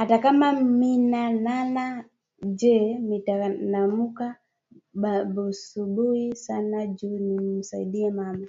Ata 0.00 0.16
kama 0.22 0.48
mina 0.80 1.22
lala 1.44 1.86
jee 2.58 2.90
mitalamuka 3.08 4.26
busubuyi 5.34 6.26
sana 6.44 6.78
nju 6.88 7.08
nimu 7.26 7.52
saidiye 7.68 8.10
mama 8.18 8.46